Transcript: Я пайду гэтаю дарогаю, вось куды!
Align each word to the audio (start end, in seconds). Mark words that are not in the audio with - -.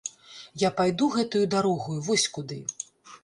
Я 0.61 0.69
пайду 0.79 1.09
гэтаю 1.17 1.43
дарогаю, 1.55 1.99
вось 2.07 2.27
куды! 2.39 2.59